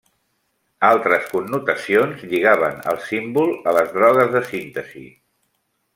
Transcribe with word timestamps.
Altres 0.87 1.27
connotacions 1.33 2.25
lligaven 2.31 2.81
el 2.95 2.99
símbol 3.11 3.53
a 3.73 3.77
les 3.79 3.95
drogues 3.99 4.37
de 4.39 4.43
síntesi. 4.49 5.05